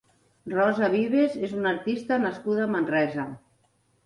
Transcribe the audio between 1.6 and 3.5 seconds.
artista nascuda a Manresa.